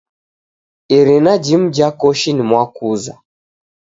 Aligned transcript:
Irina 0.97 1.33
jimu 1.43 1.67
ja 1.77 1.89
koshi 1.99 2.31
ni 2.33 2.43
mwakuza. 2.49 3.13